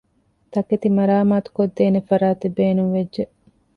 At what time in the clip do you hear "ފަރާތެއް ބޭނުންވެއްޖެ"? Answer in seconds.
2.09-3.23